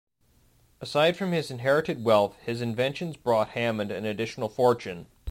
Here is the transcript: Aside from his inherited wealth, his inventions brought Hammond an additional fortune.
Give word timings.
Aside 0.81 1.15
from 1.15 1.31
his 1.31 1.51
inherited 1.51 2.03
wealth, 2.03 2.35
his 2.43 2.59
inventions 2.59 3.17
brought 3.17 3.49
Hammond 3.49 3.91
an 3.91 4.03
additional 4.03 4.49
fortune. 4.49 5.05